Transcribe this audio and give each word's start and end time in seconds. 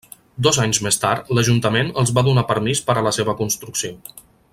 Dos 0.45 0.57
anys 0.61 0.79
més 0.85 0.95
tard 1.03 1.29
l'Ajuntament 1.39 1.91
els 2.03 2.13
va 2.19 2.23
donar 2.29 2.45
permís 2.53 2.81
per 2.89 2.97
a 2.99 3.05
la 3.09 3.13
seva 3.19 3.37
construcció. 3.43 4.19